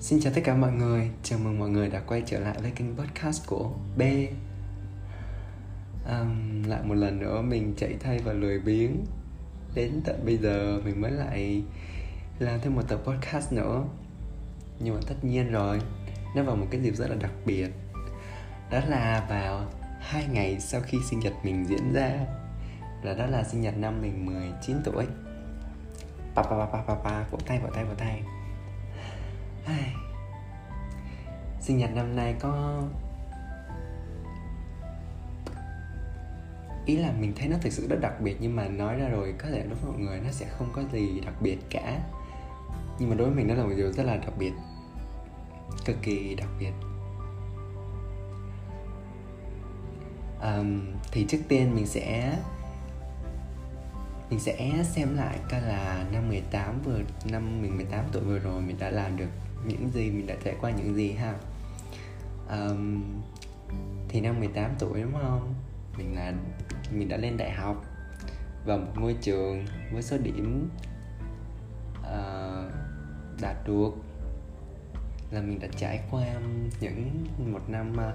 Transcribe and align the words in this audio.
Xin 0.00 0.20
chào 0.20 0.32
tất 0.34 0.40
cả 0.44 0.54
mọi 0.54 0.72
người, 0.72 1.10
chào 1.22 1.38
mừng 1.38 1.58
mọi 1.58 1.68
người 1.68 1.88
đã 1.88 2.00
quay 2.00 2.22
trở 2.26 2.40
lại 2.40 2.56
với 2.62 2.70
kênh 2.70 2.96
podcast 2.96 3.46
của 3.46 3.70
B. 3.96 4.02
Um, 6.10 6.62
Lại 6.64 6.82
một 6.82 6.94
lần 6.94 7.18
nữa 7.18 7.42
mình 7.42 7.74
chạy 7.76 7.96
thay 8.00 8.18
và 8.18 8.32
lười 8.32 8.58
biếng. 8.58 9.04
Đến 9.74 10.00
tận 10.04 10.22
bây 10.24 10.36
giờ 10.36 10.80
mình 10.84 11.00
mới 11.00 11.10
lại 11.10 11.62
làm 12.38 12.60
thêm 12.60 12.74
một 12.74 12.82
tập 12.88 13.00
podcast 13.04 13.52
nữa. 13.52 13.84
Nhưng 14.78 14.94
mà 14.94 15.00
tất 15.06 15.14
nhiên 15.22 15.52
rồi, 15.52 15.80
nó 16.36 16.42
vào 16.42 16.56
một 16.56 16.66
cái 16.70 16.80
dịp 16.80 16.96
rất 16.96 17.10
là 17.10 17.16
đặc 17.16 17.32
biệt. 17.46 17.68
Đó 18.70 18.80
là 18.88 19.26
vào 19.28 19.68
hai 20.00 20.26
ngày 20.32 20.60
sau 20.60 20.80
khi 20.80 20.98
sinh 21.10 21.20
nhật 21.20 21.32
mình 21.44 21.66
diễn 21.68 21.92
ra. 21.92 22.39
Là 23.02 23.14
đó 23.14 23.26
là 23.26 23.44
sinh 23.44 23.60
nhật 23.60 23.76
năm 23.76 24.02
mình 24.02 24.26
19 24.26 24.76
tuổi. 24.84 25.06
Pa 26.34 26.42
pa 26.42 26.50
pa 26.50 26.66
pa 26.66 26.82
pa 26.82 26.94
pa, 26.94 27.24
vỗ 27.30 27.38
tay 27.46 27.58
vỗ 27.58 27.68
tay 27.74 27.84
vỗ 27.84 27.94
tay. 27.98 28.22
Ai... 29.66 29.94
sinh 31.60 31.78
nhật 31.78 31.90
năm 31.94 32.16
nay 32.16 32.34
có 32.40 32.82
ý 36.86 36.96
là 36.96 37.12
mình 37.20 37.32
thấy 37.36 37.48
nó 37.48 37.56
thực 37.60 37.72
sự 37.72 37.88
rất 37.88 38.00
đặc 38.00 38.20
biệt 38.20 38.36
nhưng 38.40 38.56
mà 38.56 38.68
nói 38.68 38.96
ra 38.96 39.08
rồi 39.08 39.34
có 39.38 39.48
thể 39.48 39.62
đối 39.62 39.74
với 39.74 39.92
mọi 39.92 40.00
người 40.00 40.20
nó 40.20 40.30
sẽ 40.30 40.46
không 40.58 40.68
có 40.72 40.82
gì 40.92 41.20
đặc 41.24 41.34
biệt 41.40 41.58
cả. 41.70 42.00
Nhưng 42.98 43.10
mà 43.10 43.16
đối 43.16 43.26
với 43.26 43.36
mình 43.36 43.48
nó 43.48 43.54
là 43.54 43.64
một 43.64 43.72
điều 43.76 43.92
rất 43.92 44.02
là 44.02 44.16
đặc 44.16 44.32
biệt. 44.38 44.52
Cực 45.84 45.96
kỳ 46.02 46.34
đặc 46.34 46.48
biệt. 46.60 46.72
Um, 50.42 50.80
thì 51.12 51.26
trước 51.28 51.38
tiên 51.48 51.74
mình 51.74 51.86
sẽ 51.86 52.36
mình 54.30 54.40
sẽ 54.40 54.84
xem 54.84 55.16
lại 55.16 55.38
coi 55.50 55.60
là 55.60 56.04
năm 56.12 56.28
18 56.28 56.82
vừa 56.84 57.00
năm 57.24 57.62
mình 57.62 57.76
18 57.76 58.04
tuổi 58.12 58.22
vừa 58.22 58.38
rồi 58.38 58.62
mình 58.62 58.76
đã 58.78 58.90
làm 58.90 59.16
được 59.16 59.28
những 59.66 59.90
gì 59.90 60.10
mình 60.10 60.26
đã 60.26 60.34
trải 60.44 60.54
qua 60.60 60.70
những 60.70 60.94
gì 60.94 61.12
ha? 61.12 61.34
Um, 62.50 63.02
thì 64.08 64.20
năm 64.20 64.40
18 64.40 64.70
tuổi 64.78 65.02
đúng 65.02 65.12
không? 65.12 65.54
Mình 65.98 66.14
là 66.14 66.32
mình 66.92 67.08
đã 67.08 67.16
lên 67.16 67.36
đại 67.36 67.50
học 67.50 67.84
vào 68.64 68.78
một 68.78 68.92
ngôi 68.96 69.16
trường 69.20 69.66
với 69.92 70.02
số 70.02 70.18
điểm 70.18 70.68
uh, 72.00 72.72
đạt 73.40 73.56
được 73.66 73.90
là 75.30 75.40
mình 75.40 75.58
đã 75.60 75.68
trải 75.76 76.00
qua 76.10 76.26
những 76.80 77.26
một 77.52 77.60
năm 77.68 77.92
uh, 77.92 78.14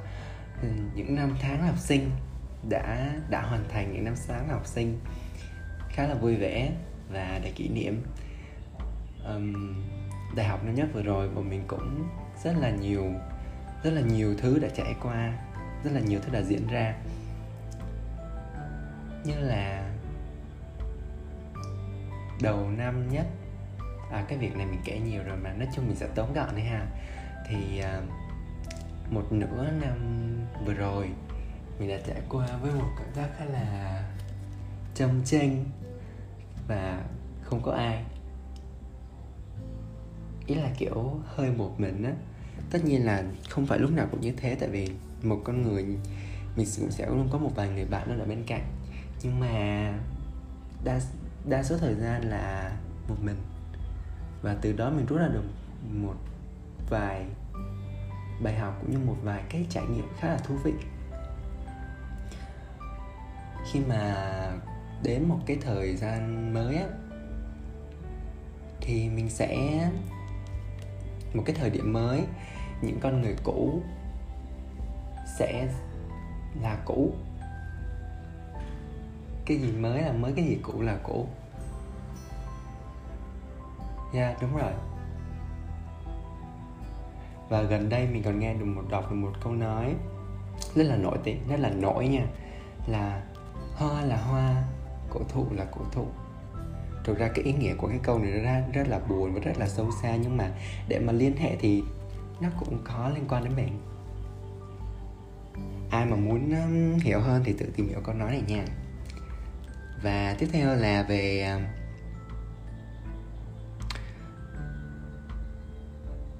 những 0.95 1.15
năm 1.15 1.35
tháng 1.41 1.67
học 1.67 1.77
sinh 1.77 2.11
đã 2.69 3.15
đã 3.29 3.41
hoàn 3.41 3.65
thành 3.69 3.93
những 3.93 4.03
năm 4.03 4.15
tháng 4.27 4.49
học 4.49 4.67
sinh 4.67 4.99
khá 5.95 6.07
là 6.07 6.15
vui 6.15 6.35
vẻ 6.35 6.71
và 7.09 7.39
để 7.43 7.51
kỷ 7.55 7.69
niệm. 7.69 8.03
Um, 9.25 9.75
đại 10.35 10.45
học 10.47 10.63
năm 10.63 10.75
nhất 10.75 10.87
vừa 10.93 11.01
rồi 11.01 11.29
bọn 11.29 11.49
mình 11.49 11.63
cũng 11.67 12.07
rất 12.43 12.57
là 12.57 12.69
nhiều 12.69 13.11
rất 13.83 13.91
là 13.91 14.01
nhiều 14.01 14.35
thứ 14.37 14.59
đã 14.59 14.67
trải 14.75 14.95
qua 15.01 15.33
rất 15.83 15.91
là 15.93 15.99
nhiều 15.99 16.19
thứ 16.23 16.31
đã 16.31 16.41
diễn 16.41 16.67
ra. 16.67 16.95
Như 19.23 19.39
là 19.39 19.91
đầu 22.41 22.69
năm 22.69 23.09
nhất 23.09 23.25
à 24.11 24.25
cái 24.27 24.37
việc 24.37 24.55
này 24.55 24.65
mình 24.65 24.81
kể 24.85 24.99
nhiều 24.99 25.23
rồi 25.23 25.37
mà 25.37 25.53
nói 25.53 25.67
chung 25.75 25.87
mình 25.87 25.95
sẽ 25.95 26.07
tóm 26.15 26.33
gọn 26.33 26.55
đi 26.55 26.61
ha. 26.61 26.85
Thì 27.47 27.81
uh, 27.81 28.03
một 29.11 29.31
nửa 29.31 29.71
năm 29.81 29.97
vừa 30.65 30.73
rồi 30.73 31.09
mình 31.79 31.89
đã 31.89 31.97
trải 32.07 32.21
qua 32.29 32.47
với 32.61 32.71
một 32.71 32.89
cảm 32.97 33.13
giác 33.15 33.29
khá 33.37 33.45
là 33.45 34.03
trong 34.95 35.21
tranh 35.25 35.65
và 36.67 37.03
không 37.41 37.61
có 37.61 37.71
ai. 37.71 38.03
Ý 40.47 40.55
là 40.55 40.69
kiểu 40.77 41.19
hơi 41.25 41.51
một 41.51 41.79
mình 41.79 42.03
á. 42.03 42.11
Tất 42.69 42.85
nhiên 42.85 43.05
là 43.05 43.23
không 43.49 43.65
phải 43.65 43.79
lúc 43.79 43.91
nào 43.91 44.07
cũng 44.11 44.21
như 44.21 44.33
thế, 44.37 44.55
tại 44.59 44.69
vì 44.69 44.91
một 45.23 45.41
con 45.43 45.61
người, 45.61 45.83
mình 46.55 46.67
cũng 46.79 46.91
sẽ 46.91 47.07
luôn 47.07 47.29
có 47.31 47.37
một 47.37 47.51
vài 47.55 47.69
người 47.69 47.85
bạn 47.85 48.07
nó 48.09 48.23
ở 48.23 48.27
bên 48.27 48.43
cạnh. 48.47 48.63
Nhưng 49.23 49.39
mà 49.39 49.93
đa 50.83 50.99
đa 51.45 51.63
số 51.63 51.77
thời 51.77 51.95
gian 51.95 52.29
là 52.29 52.77
một 53.07 53.15
mình. 53.23 53.37
Và 54.41 54.55
từ 54.61 54.73
đó 54.73 54.89
mình 54.89 55.05
rút 55.05 55.19
ra 55.19 55.27
được 55.27 55.43
một 55.93 56.15
vài 56.89 57.25
bài 58.43 58.55
học 58.55 58.77
cũng 58.81 58.91
như 58.91 58.97
một 59.05 59.17
vài 59.23 59.43
cái 59.49 59.65
trải 59.69 59.85
nghiệm 59.85 60.05
khá 60.19 60.27
là 60.27 60.37
thú 60.37 60.55
vị. 60.63 60.73
Khi 63.71 63.79
mà 63.79 64.44
đến 65.05 65.27
một 65.27 65.39
cái 65.45 65.57
thời 65.61 65.95
gian 65.95 66.53
mới 66.53 66.75
á 66.75 66.87
thì 68.81 69.09
mình 69.09 69.29
sẽ 69.29 69.81
một 71.33 71.43
cái 71.45 71.55
thời 71.59 71.69
điểm 71.69 71.93
mới 71.93 72.23
những 72.81 72.99
con 72.99 73.21
người 73.21 73.35
cũ 73.43 73.81
sẽ 75.39 75.67
là 76.61 76.77
cũ. 76.85 77.13
Cái 79.45 79.57
gì 79.57 79.71
mới 79.71 80.01
là 80.01 80.11
mới 80.11 80.33
cái 80.35 80.45
gì 80.45 80.57
cũ 80.63 80.81
là 80.81 80.97
cũ. 81.03 81.27
Dạ 84.13 84.27
yeah, 84.27 84.41
đúng 84.41 84.57
rồi. 84.57 84.71
Và 87.49 87.61
gần 87.61 87.89
đây 87.89 88.07
mình 88.07 88.23
còn 88.23 88.39
nghe 88.39 88.53
được 88.53 88.65
một 88.65 88.83
đọc 88.89 89.09
được 89.09 89.15
một 89.15 89.31
câu 89.43 89.53
nói 89.53 89.95
rất 90.75 90.83
là 90.83 90.95
nổi 90.95 91.17
tiếng 91.23 91.47
rất 91.49 91.59
là 91.59 91.69
nổi 91.69 92.07
nha 92.07 92.25
là 92.87 93.23
hoa 93.75 94.01
là 94.01 94.17
hoa 94.17 94.63
cổ 95.15 95.21
thụ 95.29 95.47
là 95.51 95.65
cổ 95.71 95.81
thụ. 95.91 96.07
Thực 97.03 97.17
ra 97.17 97.27
cái 97.27 97.45
ý 97.45 97.53
nghĩa 97.53 97.75
của 97.75 97.87
cái 97.87 97.99
câu 98.03 98.19
này 98.19 98.31
nó 98.31 98.43
rất, 98.43 98.61
rất 98.73 98.87
là 98.87 98.99
buồn 98.99 99.33
và 99.33 99.39
rất 99.39 99.57
là 99.57 99.67
sâu 99.67 99.89
xa 100.01 100.15
nhưng 100.15 100.37
mà 100.37 100.51
để 100.87 100.99
mà 100.99 101.13
liên 101.13 101.37
hệ 101.37 101.55
thì 101.59 101.83
nó 102.41 102.49
cũng 102.59 102.77
có 102.83 103.11
liên 103.15 103.25
quan 103.29 103.43
đến 103.43 103.55
mình 103.55 103.79
ai 105.91 106.05
mà 106.05 106.15
muốn 106.15 106.53
um, 106.63 106.99
hiểu 106.99 107.19
hơn 107.19 107.41
thì 107.45 107.53
tự 107.53 107.65
tìm 107.75 107.89
hiểu 107.89 107.99
câu 108.03 108.15
nói 108.15 108.31
này 108.31 108.43
nha. 108.47 108.65
Và 110.03 110.35
tiếp 110.39 110.47
theo 110.51 110.75
là 110.75 111.03
về 111.03 111.51
um, 111.53 111.63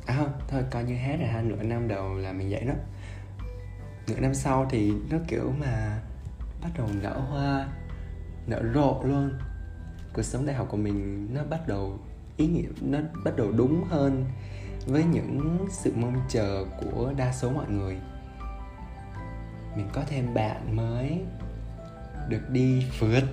à 0.05 0.15
không 0.17 0.31
thôi 0.47 0.63
coi 0.71 0.83
như 0.83 0.95
hết 0.95 1.17
rồi 1.19 1.27
ha. 1.27 1.41
Nửa 1.41 1.63
năm 1.63 1.87
đầu 1.87 2.17
là 2.17 2.33
mình 2.33 2.49
dạy 2.49 2.61
đó. 2.61 2.73
Nửa 4.07 4.19
năm 4.19 4.33
sau 4.33 4.67
thì 4.69 4.93
nó 5.09 5.17
kiểu 5.27 5.53
mà 5.59 6.01
bắt 6.61 6.69
đầu 6.77 6.87
nở 7.01 7.19
hoa 7.19 7.67
nở 8.47 8.61
rộ 8.73 9.03
luôn. 9.03 9.31
Cuộc 10.13 10.23
sống 10.23 10.45
đại 10.45 10.55
học 10.55 10.67
của 10.69 10.77
mình 10.77 11.27
nó 11.33 11.43
bắt 11.43 11.67
đầu 11.67 11.99
ý 12.37 12.47
nghĩa 12.47 12.67
nó 12.81 12.99
bắt 13.23 13.35
đầu 13.37 13.51
đúng 13.51 13.83
hơn 13.83 14.25
với 14.85 15.03
những 15.03 15.67
sự 15.71 15.93
mong 15.95 16.21
chờ 16.29 16.65
của 16.81 17.13
đa 17.17 17.33
số 17.33 17.51
mọi 17.51 17.69
người. 17.69 17.97
Mình 19.75 19.89
có 19.93 20.03
thêm 20.07 20.33
bạn 20.33 20.75
mới 20.75 21.21
được 22.29 22.49
đi 22.49 22.85
phượt 22.99 23.23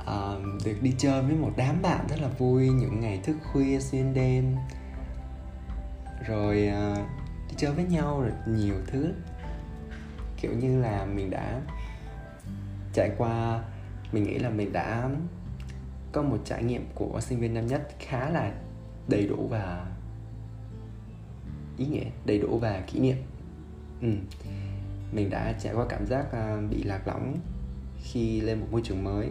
uh, 0.00 0.64
được 0.64 0.76
đi 0.82 0.94
chơi 0.98 1.22
với 1.22 1.36
một 1.36 1.52
đám 1.56 1.82
bạn 1.82 2.06
rất 2.08 2.20
là 2.20 2.28
vui 2.28 2.68
những 2.68 3.00
ngày 3.00 3.20
thức 3.24 3.36
khuya 3.52 3.80
xuyên 3.80 4.14
đêm. 4.14 4.56
Rồi 6.26 6.70
uh, 6.92 6.98
đi 7.48 7.54
chơi 7.56 7.72
với 7.72 7.84
nhau 7.84 8.20
rồi 8.20 8.32
nhiều 8.46 8.74
thứ. 8.86 9.12
Kiểu 10.40 10.52
như 10.52 10.80
là 10.80 11.04
mình 11.04 11.30
đã 11.30 11.60
trải 12.94 13.10
qua 13.18 13.62
mình 14.12 14.24
nghĩ 14.24 14.38
là 14.38 14.50
mình 14.50 14.72
đã 14.72 15.10
có 16.12 16.22
một 16.22 16.38
trải 16.44 16.62
nghiệm 16.62 16.86
của 16.94 17.20
sinh 17.20 17.40
viên 17.40 17.54
năm 17.54 17.66
nhất 17.66 17.88
khá 17.98 18.30
là 18.30 18.52
đầy 19.08 19.26
đủ 19.26 19.48
và 19.50 19.86
ý 21.78 21.86
nghĩa 21.86 22.04
đầy 22.26 22.38
đủ 22.38 22.58
và 22.58 22.80
kỷ 22.86 23.00
niệm. 23.00 23.16
Ừ. 24.00 24.08
mình 25.12 25.30
đã 25.30 25.52
trải 25.52 25.74
qua 25.74 25.86
cảm 25.88 26.06
giác 26.06 26.32
à, 26.32 26.56
bị 26.70 26.82
lạc 26.82 27.08
lõng 27.08 27.36
khi 28.02 28.40
lên 28.40 28.60
một 28.60 28.66
môi 28.70 28.80
trường 28.84 29.04
mới. 29.04 29.30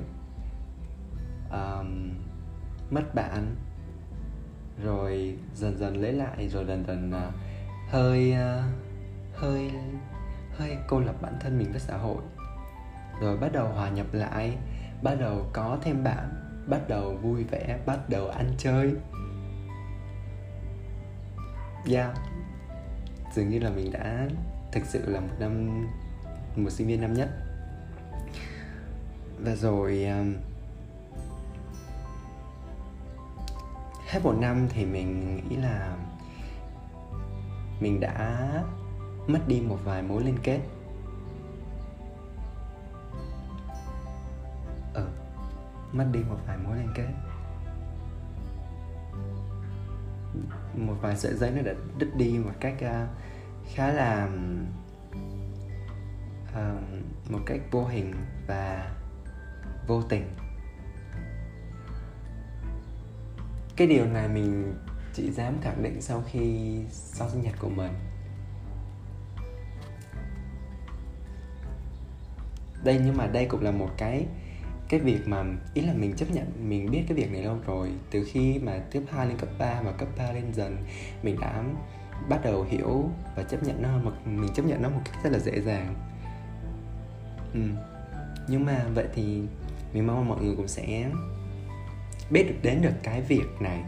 Um, 1.52 2.12
mất 2.90 3.16
bạn 3.16 3.56
rồi 4.84 5.38
dần 5.56 5.78
dần 5.78 6.02
lấy 6.02 6.14
lại 6.14 6.50
rồi 6.50 6.66
dần 6.66 6.84
dần 6.88 7.12
uh, 7.12 7.34
hơi 7.90 8.34
uh, 8.34 8.64
hơi 9.36 9.72
hơi 10.52 10.78
cô 10.88 11.00
lập 11.00 11.16
bản 11.22 11.34
thân 11.40 11.58
mình 11.60 11.72
với 11.72 11.80
xã 11.80 11.98
hội 11.98 12.22
rồi 13.24 13.38
bắt 13.38 13.52
đầu 13.54 13.68
hòa 13.68 13.90
nhập 13.90 14.06
lại 14.12 14.58
bắt 15.02 15.16
đầu 15.20 15.46
có 15.54 15.78
thêm 15.82 16.04
bạn 16.04 16.30
bắt 16.68 16.82
đầu 16.88 17.16
vui 17.16 17.44
vẻ 17.44 17.80
bắt 17.86 18.10
đầu 18.10 18.28
ăn 18.28 18.54
chơi. 18.58 18.94
Yeah 21.92 22.18
dường 23.34 23.50
như 23.50 23.60
là 23.60 23.70
mình 23.70 23.92
đã 23.92 24.28
thực 24.72 24.86
sự 24.86 25.10
là 25.10 25.20
một 25.20 25.34
năm 25.40 25.86
một 26.56 26.70
sinh 26.70 26.88
viên 26.88 27.02
năm 27.02 27.14
nhất. 27.14 27.30
Và 29.40 29.56
rồi 29.56 30.06
um, 30.06 30.36
hết 34.08 34.20
một 34.24 34.36
năm 34.40 34.68
thì 34.70 34.86
mình 34.86 35.36
nghĩ 35.50 35.56
là 35.56 35.98
mình 37.80 38.00
đã 38.00 38.48
mất 39.28 39.40
đi 39.48 39.62
một 39.62 39.78
vài 39.84 40.02
mối 40.02 40.24
liên 40.24 40.38
kết. 40.44 40.60
Mất 45.94 46.06
đi 46.12 46.20
một 46.30 46.38
vài 46.48 46.58
mối 46.58 46.78
liên 46.78 46.90
kết. 46.96 47.08
Một 50.76 50.96
vài 51.02 51.18
sợi 51.18 51.34
dây 51.34 51.52
nó 51.52 51.62
đã 51.62 51.74
đứt 51.98 52.10
đi 52.16 52.40
một 52.46 52.52
cách 52.60 52.76
uh, 52.82 53.10
khá 53.74 53.92
là 53.92 54.30
uh, 56.52 57.32
một 57.32 57.40
cách 57.46 57.60
vô 57.72 57.86
hình 57.86 58.14
và 58.48 58.92
vô 59.88 60.02
tình. 60.02 60.36
Cái 63.76 63.88
điều 63.88 64.06
này 64.06 64.28
mình 64.28 64.78
chỉ 65.14 65.32
dám 65.32 65.62
khẳng 65.62 65.84
định 65.84 66.02
sau 66.02 66.24
khi 66.28 66.80
sau 66.90 67.30
sinh 67.30 67.42
nhật 67.42 67.56
của 67.60 67.70
mình. 67.70 67.94
Đây 72.84 73.02
nhưng 73.06 73.18
mà 73.18 73.28
đây 73.28 73.46
cũng 73.46 73.64
là 73.64 73.72
một 73.72 73.90
cái 73.98 74.26
cái 74.90 75.00
việc 75.00 75.28
mà 75.28 75.44
ý 75.74 75.82
là 75.82 75.94
mình 75.94 76.14
chấp 76.16 76.32
nhận 76.32 76.70
mình 76.70 76.92
biết 76.92 77.04
cái 77.08 77.18
việc 77.18 77.32
này 77.32 77.44
lâu 77.44 77.58
rồi. 77.66 77.92
Từ 78.12 78.28
khi 78.32 78.60
mà 78.60 78.80
tiếp 78.92 79.04
2 79.12 79.28
lên 79.28 79.38
cấp 79.38 79.50
3 79.60 79.82
và 79.82 79.92
cấp 79.92 80.08
3 80.18 80.32
lên 80.32 80.54
dần 80.54 80.78
mình 81.24 81.40
đã 81.42 81.64
bắt 82.30 82.40
đầu 82.44 82.64
hiểu 82.70 83.10
và 83.36 83.44
chấp 83.44 83.64
nhận 83.64 83.82
nó 83.82 83.98
một 83.98 84.12
mình 84.26 84.54
chấp 84.56 84.66
nhận 84.66 84.82
nó 84.82 84.90
một 84.90 85.02
cách 85.06 85.24
rất 85.24 85.30
là 85.30 85.40
dễ 85.40 85.62
dàng. 85.62 85.96
Ừ. 87.54 87.60
nhưng 88.48 88.66
mà 88.66 88.86
vậy 88.96 89.06
thì 89.16 89.42
mình 89.94 90.08
mong 90.08 90.28
mọi 90.28 90.44
người 90.44 90.56
cũng 90.56 90.68
sẽ 90.68 91.10
biết 92.32 92.44
được 92.44 92.56
đến 92.62 92.82
được 92.82 92.94
cái 93.04 93.22
việc 93.22 93.48
này. 93.60 93.84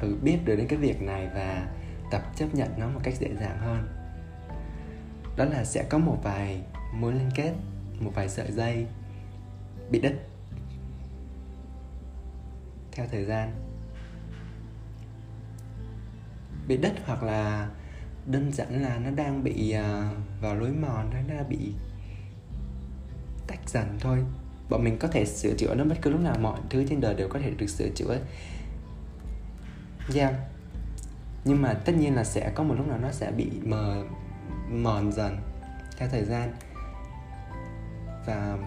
Ừ, 0.00 0.16
biết 0.22 0.38
được 0.44 0.56
đến 0.56 0.66
cái 0.68 0.78
việc 0.78 1.02
này 1.02 1.28
và 1.34 1.66
tập 2.10 2.22
chấp 2.36 2.54
nhận 2.54 2.68
nó 2.78 2.88
một 2.88 3.00
cách 3.02 3.14
dễ 3.18 3.28
dàng 3.40 3.58
hơn. 3.58 3.88
Đó 5.36 5.44
là 5.44 5.64
sẽ 5.64 5.82
có 5.82 5.98
một 5.98 6.16
vài 6.22 6.62
mối 6.94 7.12
liên 7.12 7.30
kết 7.34 7.52
một 8.00 8.10
vài 8.14 8.28
sợi 8.28 8.52
dây 8.52 8.86
bị 9.90 10.00
đứt. 10.00 10.14
Theo 12.92 13.06
thời 13.12 13.24
gian, 13.24 13.52
bị 16.68 16.76
đứt 16.76 16.92
hoặc 17.06 17.22
là 17.22 17.68
đơn 18.26 18.52
giản 18.52 18.82
là 18.82 18.98
nó 18.98 19.10
đang 19.10 19.44
bị 19.44 19.70
à, 19.70 20.10
vào 20.40 20.54
lối 20.54 20.70
mòn, 20.70 21.10
nó 21.10 21.34
đã 21.34 21.42
bị 21.42 21.72
tách 23.46 23.68
dần 23.68 23.98
thôi. 24.00 24.24
Bọn 24.68 24.84
mình 24.84 24.98
có 24.98 25.08
thể 25.08 25.24
sửa 25.26 25.54
chữa 25.54 25.74
nó 25.74 25.84
bất 25.84 25.98
cứ 26.02 26.10
lúc 26.10 26.20
nào, 26.20 26.36
mọi 26.40 26.60
thứ 26.70 26.86
trên 26.88 27.00
đời 27.00 27.14
đều 27.14 27.28
có 27.28 27.38
thể 27.38 27.50
được 27.50 27.66
sửa 27.66 27.88
chữa. 27.94 28.18
Yeah. 30.14 30.34
Nhưng 31.44 31.62
mà 31.62 31.74
tất 31.74 31.92
nhiên 31.96 32.14
là 32.14 32.24
sẽ 32.24 32.52
có 32.54 32.62
một 32.62 32.74
lúc 32.74 32.88
nào 32.88 32.98
nó 32.98 33.10
sẽ 33.10 33.30
bị 33.30 33.50
mờ, 33.64 34.04
mòn 34.70 35.12
dần 35.12 35.36
theo 35.96 36.08
thời 36.08 36.24
gian. 36.24 36.52
Và 38.26 38.58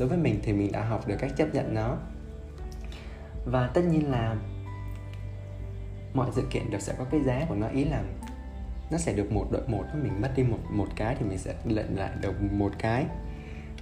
đối 0.00 0.08
với 0.08 0.18
mình 0.18 0.40
thì 0.42 0.52
mình 0.52 0.72
đã 0.72 0.84
học 0.84 1.08
được 1.08 1.16
cách 1.18 1.32
chấp 1.36 1.54
nhận 1.54 1.74
nó. 1.74 1.96
Và 3.44 3.66
tất 3.66 3.82
nhiên 3.84 4.10
là 4.10 4.36
mọi 6.14 6.30
sự 6.32 6.42
kiện 6.50 6.70
đều 6.70 6.80
sẽ 6.80 6.94
có 6.98 7.04
cái 7.04 7.20
giá 7.22 7.44
của 7.48 7.54
nó. 7.54 7.66
Ý 7.68 7.84
là 7.84 8.02
nó 8.90 8.98
sẽ 8.98 9.12
được 9.12 9.32
một 9.32 9.48
đội 9.50 9.68
một 9.68 9.84
mình 10.02 10.20
mất 10.20 10.32
đi 10.36 10.42
một 10.42 10.58
một 10.70 10.86
cái 10.96 11.16
thì 11.18 11.26
mình 11.26 11.38
sẽ 11.38 11.54
lận 11.64 11.96
lại 11.96 12.10
được 12.20 12.42
một 12.42 12.72
cái. 12.78 13.06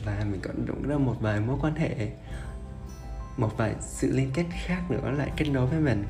Và 0.05 0.25
mình 0.31 0.41
còn 0.43 0.67
đụng 0.67 0.83
ra 0.89 0.99
một 0.99 1.15
vài 1.21 1.41
mối 1.41 1.57
quan 1.61 1.75
hệ 1.75 2.11
một 3.37 3.57
vài 3.57 3.75
sự 3.81 4.13
liên 4.13 4.31
kết 4.35 4.45
khác 4.51 4.91
nữa 4.91 5.11
lại 5.11 5.33
kết 5.37 5.49
nối 5.53 5.67
với 5.67 5.81
mình. 5.81 6.05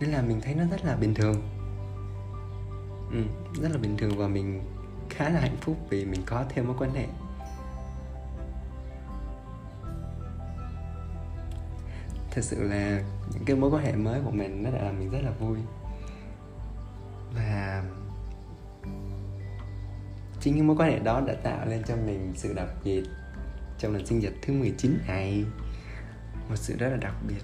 Nên 0.00 0.10
là 0.10 0.22
mình 0.22 0.40
thấy 0.40 0.54
nó 0.54 0.64
rất 0.70 0.84
là 0.84 0.96
bình 0.96 1.14
thường. 1.14 1.42
Ừ, 3.10 3.22
rất 3.62 3.68
là 3.72 3.78
bình 3.78 3.96
thường 3.96 4.18
và 4.18 4.28
mình 4.28 4.62
khá 5.10 5.28
là 5.28 5.40
hạnh 5.40 5.56
phúc 5.60 5.76
vì 5.90 6.04
mình 6.04 6.22
có 6.26 6.44
thêm 6.48 6.66
mối 6.66 6.76
quan 6.78 6.94
hệ. 6.94 7.06
Thật 12.34 12.44
sự 12.44 12.62
là 12.62 13.02
những 13.32 13.44
cái 13.44 13.56
mối 13.56 13.70
quan 13.70 13.84
hệ 13.84 13.92
mới 13.92 14.20
của 14.24 14.30
mình 14.30 14.62
nó 14.62 14.70
đã 14.70 14.82
làm 14.82 14.98
mình 14.98 15.10
rất 15.10 15.20
là 15.22 15.30
vui. 15.30 15.58
Và 17.34 17.84
chính 20.40 20.56
những 20.56 20.66
mối 20.66 20.76
quan 20.78 20.90
hệ 20.90 20.98
đó 20.98 21.20
đã 21.26 21.34
tạo 21.34 21.66
lên 21.66 21.82
cho 21.86 21.96
mình 21.96 22.32
sự 22.36 22.52
đặc 22.54 22.68
biệt 22.84 23.02
trong 23.78 23.92
lần 23.92 24.06
sinh 24.06 24.18
nhật 24.18 24.32
thứ 24.42 24.52
19 24.52 24.98
này. 25.06 25.44
Một 26.48 26.56
sự 26.56 26.76
rất 26.78 26.88
là 26.88 26.96
đặc 26.96 27.14
biệt. 27.28 27.42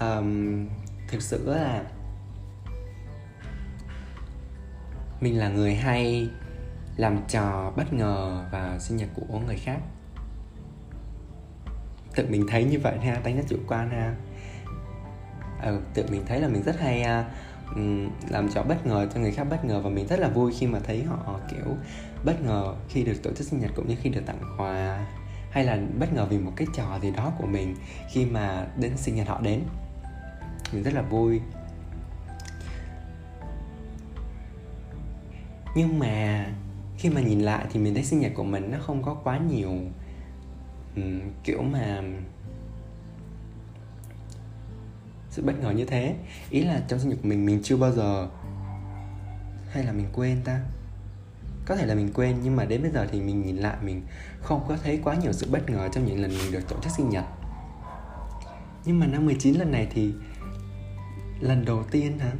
Um, 0.00 0.68
thực 1.08 1.22
sự 1.22 1.50
là 1.50 1.84
mình 5.20 5.38
là 5.38 5.48
người 5.48 5.74
hay 5.74 6.30
làm 6.96 7.18
trò 7.28 7.72
bất 7.76 7.92
ngờ 7.92 8.44
vào 8.52 8.78
sinh 8.78 8.96
nhật 8.96 9.08
của 9.14 9.38
người 9.38 9.56
khác 9.56 9.78
tự 12.14 12.26
mình 12.30 12.46
thấy 12.48 12.64
như 12.64 12.78
vậy 12.78 12.98
ha 12.98 13.20
đánh 13.24 13.36
giá 13.36 13.42
chủ 13.48 13.56
quan 13.68 13.90
ha. 13.90 14.14
Ừ, 15.62 15.80
tự 15.94 16.06
mình 16.10 16.22
thấy 16.26 16.40
là 16.40 16.48
mình 16.48 16.62
rất 16.62 16.80
hay 16.80 17.00
uh, 17.00 17.26
làm 18.30 18.48
trò 18.54 18.62
bất 18.62 18.86
ngờ 18.86 19.08
cho 19.14 19.20
người 19.20 19.32
khác 19.32 19.44
bất 19.44 19.64
ngờ 19.64 19.80
và 19.80 19.90
mình 19.90 20.06
rất 20.06 20.20
là 20.20 20.28
vui 20.28 20.52
khi 20.58 20.66
mà 20.66 20.78
thấy 20.78 21.02
họ 21.02 21.40
kiểu 21.50 21.76
bất 22.24 22.42
ngờ 22.42 22.74
khi 22.88 23.04
được 23.04 23.22
tổ 23.22 23.30
chức 23.32 23.46
sinh 23.46 23.60
nhật 23.60 23.70
cũng 23.74 23.88
như 23.88 23.96
khi 24.02 24.10
được 24.10 24.22
tặng 24.26 24.56
quà 24.58 25.06
hay 25.50 25.64
là 25.64 25.78
bất 25.98 26.12
ngờ 26.12 26.26
vì 26.30 26.38
một 26.38 26.52
cái 26.56 26.66
trò 26.74 26.98
gì 27.02 27.10
đó 27.10 27.32
của 27.38 27.46
mình 27.46 27.76
khi 28.10 28.24
mà 28.26 28.66
đến 28.76 28.92
sinh 28.96 29.14
nhật 29.14 29.28
họ 29.28 29.40
đến. 29.40 29.60
Mình 30.72 30.82
rất 30.82 30.94
là 30.94 31.02
vui. 31.02 31.40
Nhưng 35.76 35.98
mà 35.98 36.46
khi 36.98 37.10
mà 37.10 37.20
nhìn 37.20 37.40
lại 37.40 37.66
thì 37.72 37.80
mình 37.80 37.94
thấy 37.94 38.04
sinh 38.04 38.20
nhật 38.20 38.32
của 38.34 38.44
mình 38.44 38.70
nó 38.70 38.78
không 38.80 39.02
có 39.02 39.14
quá 39.14 39.38
nhiều 39.38 39.70
um, 40.96 41.20
kiểu 41.44 41.62
mà 41.62 42.02
sự 45.30 45.42
bất 45.42 45.60
ngờ 45.60 45.70
như 45.70 45.84
thế. 45.84 46.16
Ý 46.50 46.64
là 46.64 46.80
trong 46.88 46.98
sinh 46.98 47.08
nhật 47.08 47.18
của 47.22 47.28
mình 47.28 47.46
mình 47.46 47.60
chưa 47.62 47.76
bao 47.76 47.92
giờ 47.92 48.28
hay 49.70 49.84
là 49.84 49.92
mình 49.92 50.06
quên 50.12 50.40
ta. 50.44 50.60
Có 51.66 51.76
thể 51.76 51.86
là 51.86 51.94
mình 51.94 52.10
quên 52.14 52.36
nhưng 52.42 52.56
mà 52.56 52.64
đến 52.64 52.82
bây 52.82 52.90
giờ 52.90 53.06
thì 53.12 53.20
mình 53.20 53.42
nhìn 53.42 53.56
lại 53.56 53.76
mình 53.82 54.02
không 54.40 54.64
có 54.68 54.76
thấy 54.82 55.00
quá 55.04 55.14
nhiều 55.14 55.32
sự 55.32 55.46
bất 55.50 55.70
ngờ 55.70 55.88
trong 55.92 56.06
những 56.06 56.22
lần 56.22 56.30
mình 56.30 56.52
được 56.52 56.68
tổ 56.68 56.76
chức 56.82 56.92
sinh 56.92 57.10
nhật. 57.10 57.24
Nhưng 58.84 59.00
mà 59.00 59.06
năm 59.06 59.26
19 59.26 59.54
lần 59.54 59.70
này 59.70 59.88
thì 59.90 60.12
lần 61.40 61.64
đầu 61.64 61.84
tiên 61.90 62.18
hả? 62.18 62.32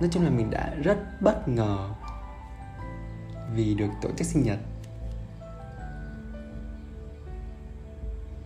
Nói 0.00 0.08
chung 0.12 0.24
là 0.24 0.30
mình 0.30 0.50
đã 0.50 0.74
rất 0.82 0.98
bất 1.20 1.48
ngờ 1.48 1.90
vì 3.54 3.74
được 3.74 3.90
tổ 4.02 4.10
chức 4.16 4.26
sinh 4.26 4.42
nhật. 4.42 4.58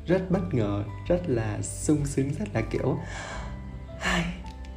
Rất 0.06 0.30
bất 0.30 0.54
ngờ, 0.54 0.84
rất 1.08 1.22
là 1.26 1.62
sung 1.62 2.06
sướng, 2.06 2.30
rất 2.38 2.48
là 2.54 2.60
kiểu 2.70 2.98
hai 4.00 4.24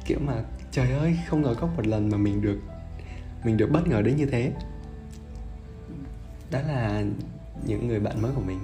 kiểu 0.04 0.18
mà 0.20 0.42
trời 0.70 0.92
ơi, 0.92 1.18
không 1.28 1.42
ngờ 1.42 1.54
có 1.60 1.66
một 1.66 1.86
lần 1.86 2.08
mà 2.10 2.16
mình 2.16 2.42
được 2.42 2.58
mình 3.44 3.56
được 3.56 3.70
bất 3.70 3.88
ngờ 3.88 4.02
đến 4.02 4.16
như 4.16 4.26
thế. 4.26 4.52
Đó 6.50 6.58
là 6.68 7.04
những 7.66 7.88
người 7.88 8.00
bạn 8.00 8.22
mới 8.22 8.32
của 8.34 8.40
mình. 8.46 8.58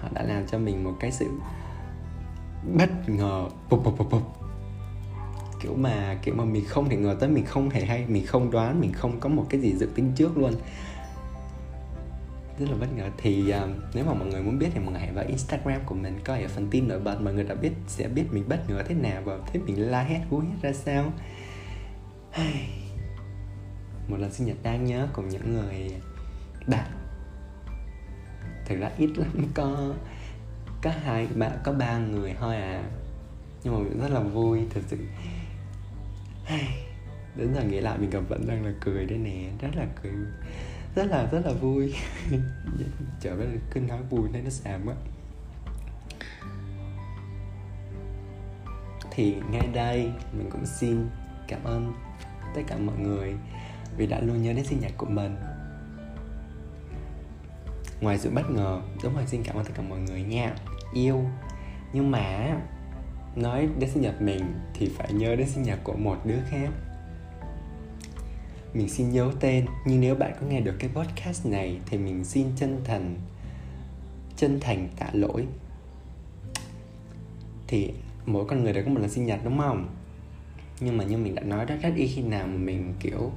Họ 0.00 0.08
đã 0.12 0.22
làm 0.22 0.46
cho 0.46 0.58
mình 0.58 0.84
một 0.84 0.94
cái 1.00 1.12
sự 1.12 1.26
bất 2.78 3.08
ngờ, 3.08 3.48
bụp 3.70 3.84
bụp 3.84 3.98
bụp 3.98 4.10
bụp. 4.10 4.22
Kiểu 5.60 5.74
mà 5.74 6.18
kiểu 6.22 6.34
mà 6.34 6.44
mình 6.44 6.64
không 6.68 6.88
thể 6.88 6.96
ngờ 6.96 7.16
tới, 7.20 7.28
mình 7.28 7.44
không 7.44 7.70
hề 7.70 7.84
hay, 7.84 8.06
mình 8.06 8.26
không 8.26 8.50
đoán, 8.50 8.80
mình 8.80 8.92
không 8.92 9.20
có 9.20 9.28
một 9.28 9.46
cái 9.50 9.60
gì 9.60 9.74
dự 9.78 9.86
tính 9.94 10.12
trước 10.16 10.38
luôn 10.38 10.54
rất 12.58 12.66
là 12.70 12.76
bất 12.80 12.86
ngờ. 12.96 13.10
Thì 13.18 13.54
uh, 13.64 13.70
nếu 13.94 14.04
mà 14.04 14.14
mọi 14.14 14.28
người 14.28 14.42
muốn 14.42 14.58
biết 14.58 14.68
thì 14.74 14.80
mọi 14.80 14.92
người 14.92 15.00
hãy 15.00 15.12
vào 15.12 15.24
Instagram 15.24 15.80
của 15.86 15.94
mình 15.94 16.18
coi 16.24 16.42
ở 16.42 16.48
phần 16.48 16.68
tin 16.70 16.88
nổi 16.88 17.00
bật 17.00 17.20
mọi 17.20 17.34
người 17.34 17.44
đã 17.44 17.54
biết 17.54 17.72
sẽ 17.86 18.08
biết 18.08 18.24
mình 18.30 18.44
bất 18.48 18.70
ngờ 18.70 18.82
thế 18.86 18.94
nào 18.94 19.22
và 19.24 19.38
thấy 19.46 19.62
mình 19.62 19.90
la 19.90 20.02
hét 20.02 20.20
hú 20.30 20.38
hét 20.38 20.62
ra 20.62 20.72
sao. 20.72 21.12
Một 24.08 24.16
lần 24.16 24.32
sinh 24.32 24.46
nhật 24.46 24.56
đáng 24.62 24.84
nhớ 24.84 25.08
cùng 25.12 25.28
những 25.28 25.54
người 25.54 25.90
bạn. 26.66 26.90
Thực 28.66 28.80
ra 28.80 28.90
ít 28.98 29.10
lắm 29.16 29.46
có 29.54 29.94
có 30.82 30.90
hai 31.04 31.26
bạn 31.34 31.58
có 31.64 31.72
ba 31.72 31.98
người 31.98 32.34
thôi 32.40 32.56
à. 32.56 32.84
Nhưng 33.64 33.74
mà 33.74 33.80
mình 33.80 34.00
rất 34.00 34.10
là 34.10 34.20
vui 34.20 34.60
thật 34.74 34.80
sự. 34.86 34.96
Đến 37.36 37.54
giờ 37.54 37.62
nghĩ 37.62 37.80
lại 37.80 37.98
mình 37.98 38.10
cảm 38.10 38.26
vẫn 38.26 38.46
đang 38.46 38.64
là 38.64 38.72
cười 38.80 39.06
đấy 39.06 39.18
nè 39.18 39.50
rất 39.60 39.76
là 39.76 39.86
cười 40.02 40.12
rất 40.94 41.04
là 41.04 41.26
rất 41.26 41.46
là 41.46 41.52
vui. 41.52 41.94
Trở 43.20 43.34
về 43.34 43.46
cứ 43.70 43.80
nói 43.80 43.98
vui 44.10 44.28
nên 44.32 44.44
nó 44.44 44.50
xàm 44.50 44.86
quá. 44.86 44.94
Thì 49.10 49.36
ngay 49.50 49.68
đây, 49.72 50.12
mình 50.32 50.50
cũng 50.50 50.66
xin 50.66 51.08
cảm 51.48 51.64
ơn 51.64 51.94
tất 52.54 52.62
cả 52.66 52.76
mọi 52.78 52.98
người 52.98 53.34
vì 53.96 54.06
đã 54.06 54.20
luôn 54.20 54.42
nhớ 54.42 54.52
đến 54.52 54.64
sinh 54.64 54.80
nhật 54.80 54.92
của 54.96 55.06
mình. 55.06 55.36
Ngoài 58.00 58.18
sự 58.18 58.30
bất 58.30 58.50
ngờ, 58.50 58.80
đúng 59.02 59.14
rồi, 59.14 59.26
xin 59.26 59.42
cảm 59.42 59.56
ơn 59.56 59.64
tất 59.64 59.72
cả 59.74 59.82
mọi 59.82 60.00
người 60.00 60.22
nha. 60.22 60.54
Yêu. 60.94 61.24
Nhưng 61.92 62.10
mà, 62.10 62.56
nói 63.36 63.68
đến 63.78 63.90
sinh 63.90 64.02
nhật 64.02 64.22
mình 64.22 64.60
thì 64.74 64.90
phải 64.98 65.12
nhớ 65.12 65.36
đến 65.36 65.48
sinh 65.48 65.62
nhật 65.62 65.78
của 65.84 65.96
một 65.96 66.26
đứa 66.26 66.38
khác 66.50 66.68
mình 68.74 68.88
xin 68.88 69.10
nhớ 69.10 69.32
tên, 69.40 69.66
nhưng 69.86 70.00
nếu 70.00 70.14
bạn 70.14 70.32
có 70.40 70.46
nghe 70.46 70.60
được 70.60 70.74
cái 70.78 70.90
podcast 70.94 71.46
này 71.46 71.78
thì 71.86 71.98
mình 71.98 72.24
xin 72.24 72.46
chân 72.56 72.80
thành 72.84 73.16
chân 74.36 74.60
thành 74.60 74.88
tạ 74.98 75.06
lỗi. 75.12 75.46
Thì 77.66 77.92
mỗi 78.26 78.44
con 78.44 78.64
người 78.64 78.72
đều 78.72 78.84
có 78.84 78.90
một 78.90 79.00
lần 79.00 79.10
sinh 79.10 79.26
nhật, 79.26 79.40
đúng 79.44 79.58
không? 79.58 79.88
Nhưng 80.80 80.96
mà 80.96 81.04
như 81.04 81.16
mình 81.16 81.34
đã 81.34 81.42
nói 81.42 81.66
đó 81.66 81.74
rất 81.82 81.92
ít 81.96 82.10
khi 82.14 82.22
nào 82.22 82.46
mà 82.46 82.56
mình, 82.56 82.94
kiểu 83.00 83.32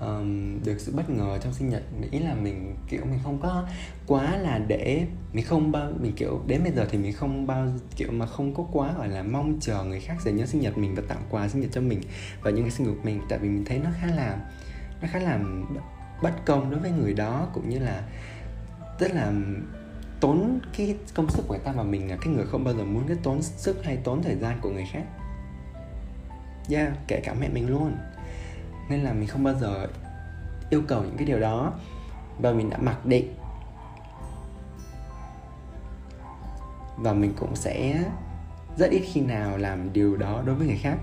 um, 0.00 0.58
được 0.64 0.78
sự 0.78 0.92
bất 0.96 1.10
ngờ 1.10 1.38
trong 1.42 1.52
sinh 1.52 1.68
nhật 1.68 1.82
ý 2.10 2.18
là 2.18 2.34
mình 2.34 2.76
kiểu 2.88 3.00
mình 3.04 3.18
không 3.22 3.38
có 3.42 3.64
quá 4.06 4.36
là 4.36 4.58
để 4.58 5.06
mình 5.32 5.44
không 5.44 5.72
bao 5.72 5.92
mình 6.00 6.12
kiểu 6.16 6.42
đến 6.46 6.62
bây 6.64 6.72
giờ 6.72 6.86
thì 6.90 6.98
mình 6.98 7.12
không 7.12 7.46
bao 7.46 7.68
kiểu 7.96 8.12
mà 8.12 8.26
không 8.26 8.54
có 8.54 8.64
quá 8.72 8.94
gọi 8.98 9.08
là 9.08 9.22
mong 9.22 9.58
chờ 9.60 9.84
người 9.84 10.00
khác 10.00 10.16
sẽ 10.24 10.32
nhớ 10.32 10.46
sinh 10.46 10.60
nhật 10.60 10.78
mình 10.78 10.94
và 10.94 11.02
tặng 11.08 11.22
quà 11.30 11.48
sinh 11.48 11.60
nhật 11.60 11.70
cho 11.72 11.80
mình 11.80 12.00
và 12.42 12.50
những 12.50 12.64
cái 12.64 12.70
sinh 12.70 12.86
nhật 12.86 12.96
của 12.96 13.04
mình. 13.04 13.20
Tại 13.28 13.38
vì 13.38 13.48
mình 13.48 13.64
thấy 13.64 13.78
nó 13.78 13.90
khá 14.00 14.06
là 14.06 14.38
nó 15.02 15.08
khá 15.10 15.18
là 15.18 15.38
bất 16.22 16.44
công 16.46 16.70
đối 16.70 16.80
với 16.80 16.90
người 16.90 17.14
đó 17.14 17.48
cũng 17.54 17.68
như 17.68 17.78
là 17.78 18.02
rất 18.98 19.12
là 19.12 19.32
tốn 20.20 20.60
cái 20.76 20.96
công 21.14 21.30
sức 21.30 21.44
của 21.48 21.54
người 21.54 21.64
ta 21.64 21.72
và 21.72 21.82
mình 21.82 22.10
là 22.10 22.16
cái 22.16 22.34
người 22.34 22.46
không 22.46 22.64
bao 22.64 22.74
giờ 22.74 22.84
muốn 22.84 23.08
cái 23.08 23.16
tốn 23.22 23.42
sức 23.42 23.84
hay 23.84 23.96
tốn 23.96 24.22
thời 24.22 24.36
gian 24.36 24.58
của 24.60 24.70
người 24.70 24.86
khác. 24.92 25.04
Yeah 26.70 26.92
kể 27.08 27.20
cả 27.24 27.34
mẹ 27.40 27.48
mình 27.48 27.68
luôn 27.68 27.96
nên 28.88 29.00
là 29.00 29.12
mình 29.12 29.28
không 29.28 29.44
bao 29.44 29.54
giờ 29.54 29.86
yêu 30.70 30.82
cầu 30.88 31.02
những 31.02 31.16
cái 31.16 31.26
điều 31.26 31.40
đó. 31.40 31.72
Và 32.38 32.52
mình 32.52 32.70
đã 32.70 32.78
mặc 32.78 33.06
định. 33.06 33.34
Và 36.96 37.12
mình 37.12 37.32
cũng 37.38 37.56
sẽ 37.56 38.04
rất 38.76 38.90
ít 38.90 39.02
khi 39.12 39.20
nào 39.20 39.58
làm 39.58 39.92
điều 39.92 40.16
đó 40.16 40.42
đối 40.46 40.54
với 40.54 40.66
người 40.66 40.78
khác. 40.82 40.96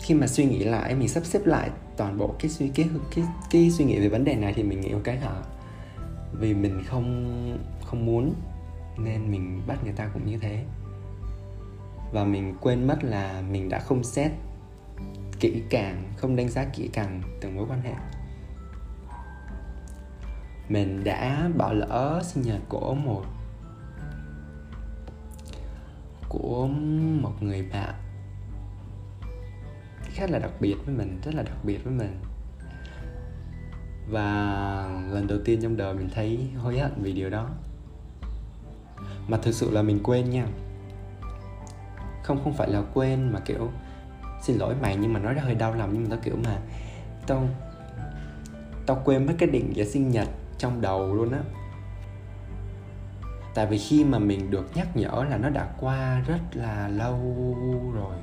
Khi 0.00 0.14
mà 0.14 0.26
suy 0.26 0.44
nghĩ 0.44 0.64
lại, 0.64 0.94
mình 0.94 1.08
sắp 1.08 1.24
xếp 1.24 1.46
lại 1.46 1.70
toàn 1.96 2.18
bộ 2.18 2.34
cái 2.38 2.50
suy, 2.50 2.68
cái 2.68 2.88
cái 3.14 3.24
cái 3.50 3.70
suy 3.70 3.84
nghĩ 3.84 4.00
về 4.00 4.08
vấn 4.08 4.24
đề 4.24 4.34
này 4.34 4.52
thì 4.56 4.62
mình 4.62 4.80
nghĩ 4.80 4.94
một 4.94 5.00
cái 5.04 5.16
là 5.16 5.42
vì 6.32 6.54
mình 6.54 6.82
không 6.86 7.58
không 7.84 8.06
muốn 8.06 8.34
nên 8.98 9.30
mình 9.30 9.62
bắt 9.66 9.84
người 9.84 9.92
ta 9.92 10.10
cũng 10.14 10.26
như 10.26 10.38
thế. 10.38 10.64
Và 12.12 12.24
mình 12.24 12.54
quên 12.60 12.86
mất 12.86 13.04
là 13.04 13.42
mình 13.50 13.68
đã 13.68 13.78
không 13.78 14.04
xét 14.04 14.30
kỹ 15.40 15.62
càng, 15.70 16.12
không 16.16 16.36
đánh 16.36 16.48
giá 16.48 16.64
kỹ 16.64 16.90
càng 16.92 17.22
từng 17.40 17.56
mối 17.56 17.66
quan 17.68 17.82
hệ. 17.82 17.94
Mình 20.68 21.04
đã 21.04 21.50
bỏ 21.56 21.72
lỡ 21.72 22.20
sinh 22.24 22.42
nhật 22.42 22.60
của 22.68 22.94
một 22.94 23.24
của 26.28 26.66
một 27.22 27.42
người 27.42 27.62
bạn 27.62 27.94
khá 30.18 30.26
là 30.26 30.38
đặc 30.38 30.50
biệt 30.60 30.74
với 30.84 30.94
mình, 30.94 31.20
rất 31.24 31.34
là 31.34 31.42
đặc 31.42 31.56
biệt 31.62 31.84
với 31.84 31.92
mình. 31.92 32.20
Và 34.10 34.24
lần 35.10 35.26
đầu 35.26 35.38
tiên 35.44 35.60
trong 35.62 35.76
đời 35.76 35.94
mình 35.94 36.08
thấy 36.14 36.48
hối 36.56 36.78
hận 36.78 36.92
vì 37.02 37.12
điều 37.12 37.30
đó. 37.30 37.48
Mà 39.28 39.38
thực 39.42 39.52
sự 39.52 39.70
là 39.70 39.82
mình 39.82 40.00
quên 40.02 40.30
nha. 40.30 40.46
Không 42.22 42.44
không 42.44 42.56
phải 42.56 42.68
là 42.68 42.82
quên 42.94 43.32
mà 43.32 43.40
kiểu 43.40 43.70
xin 44.42 44.56
lỗi 44.56 44.74
mày, 44.82 44.96
nhưng 44.96 45.12
mà 45.12 45.20
nói 45.20 45.34
ra 45.34 45.42
hơi 45.42 45.54
đau 45.54 45.74
lòng, 45.74 45.90
nhưng 45.92 46.02
mà 46.02 46.08
tao 46.10 46.18
kiểu 46.22 46.36
mà 46.44 46.58
tao 47.26 47.48
tao 48.86 49.02
quên 49.04 49.26
mất 49.26 49.34
cái 49.38 49.48
định 49.48 49.72
nghĩa 49.72 49.84
sinh 49.84 50.08
nhật 50.10 50.28
trong 50.58 50.80
đầu 50.80 51.14
luôn 51.14 51.32
á. 51.32 51.40
Tại 53.54 53.66
vì 53.66 53.78
khi 53.78 54.04
mà 54.04 54.18
mình 54.18 54.50
được 54.50 54.70
nhắc 54.74 54.96
nhở 54.96 55.24
là 55.30 55.36
nó 55.36 55.48
đã 55.48 55.68
qua 55.80 56.20
rất 56.26 56.40
là 56.52 56.88
lâu 56.88 57.18
rồi. 57.94 58.16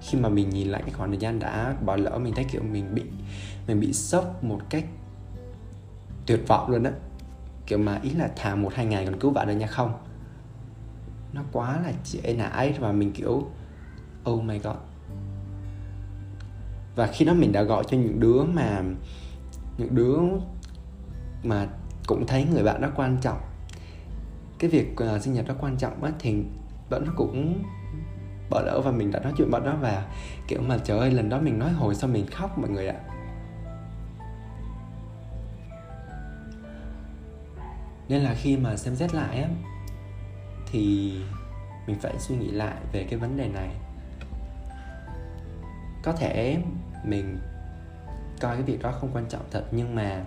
Khi 0.00 0.18
mà 0.18 0.28
mình 0.28 0.50
nhìn 0.50 0.68
lại 0.68 0.82
cái 0.82 0.94
khoảng 0.94 1.10
thời 1.10 1.18
gian 1.18 1.38
đã 1.38 1.74
bỏ 1.84 1.96
lỡ, 1.96 2.18
mình 2.18 2.34
thấy 2.34 2.44
kiểu 2.44 2.62
mình 2.62 2.94
bị 2.94 3.02
mình 3.66 3.80
bị 3.80 3.92
sốc 3.92 4.44
một 4.44 4.60
cách 4.70 4.84
tuyệt 6.26 6.40
vọng 6.48 6.70
luôn 6.70 6.84
á. 6.84 6.90
Kiểu 7.66 7.78
mà 7.78 8.00
ý 8.02 8.10
là 8.10 8.28
thà 8.36 8.54
một 8.54 8.74
hai 8.74 8.86
ngày 8.86 9.06
còn 9.06 9.20
cứu 9.20 9.30
vãn 9.30 9.48
được 9.48 9.54
nha 9.54 9.66
không? 9.66 9.92
Nó 11.32 11.42
quá 11.52 11.80
là 11.84 11.92
trễ 12.04 12.34
nải 12.34 12.74
và 12.80 12.92
mình 12.92 13.12
kiểu 13.12 13.46
oh 14.28 14.44
my 14.44 14.58
god. 14.58 14.76
Và 16.96 17.06
khi 17.06 17.24
đó 17.24 17.34
mình 17.34 17.52
đã 17.52 17.62
gọi 17.62 17.84
cho 17.88 17.96
những 17.96 18.20
đứa 18.20 18.44
mà 18.44 18.82
những 19.78 19.94
đứa 19.94 20.18
mà 21.42 21.68
cũng 22.06 22.26
thấy 22.26 22.44
người 22.44 22.62
bạn 22.62 22.80
đó 22.80 22.88
quan 22.96 23.18
trọng. 23.20 23.38
Cái 24.58 24.70
việc 24.70 24.96
uh, 25.16 25.22
sinh 25.22 25.34
nhật 25.34 25.46
đó 25.48 25.54
quan 25.60 25.76
trọng 25.76 26.04
á 26.04 26.10
thì 26.18 26.42
bọn 26.90 27.04
nó 27.06 27.12
cũng 27.16 27.64
bỏ 28.50 28.60
lỡ 28.60 28.80
và 28.84 28.90
mình 28.90 29.10
đã 29.10 29.20
nói 29.20 29.32
chuyện 29.36 29.50
bọn 29.50 29.64
đó 29.64 29.76
và 29.80 30.06
kiểu 30.48 30.60
mà 30.62 30.78
trời 30.78 30.98
ơi 30.98 31.10
lần 31.10 31.28
đó 31.28 31.40
mình 31.40 31.58
nói 31.58 31.72
hồi 31.72 31.94
sao 31.94 32.10
mình 32.10 32.26
khóc 32.26 32.58
mọi 32.58 32.70
người 32.70 32.88
ạ. 32.88 33.00
Nên 38.08 38.22
là 38.22 38.34
khi 38.34 38.56
mà 38.56 38.76
xem 38.76 38.96
xét 38.96 39.14
lại 39.14 39.42
á 39.42 39.48
thì 40.70 41.12
mình 41.86 41.98
phải 42.00 42.18
suy 42.18 42.36
nghĩ 42.36 42.50
lại 42.50 42.76
về 42.92 43.06
cái 43.10 43.18
vấn 43.18 43.36
đề 43.36 43.48
này 43.48 43.68
có 46.02 46.12
thể 46.12 46.62
mình 47.04 47.38
coi 48.40 48.54
cái 48.54 48.62
việc 48.62 48.82
đó 48.82 48.92
không 49.00 49.10
quan 49.12 49.26
trọng 49.28 49.42
thật, 49.50 49.64
nhưng 49.70 49.94
mà 49.94 50.24